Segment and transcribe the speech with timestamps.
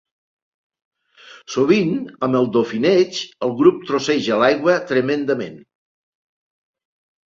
[1.57, 1.91] Sovint
[2.29, 5.65] amb el dofineig, el grup trosseja l'aigua tremendament.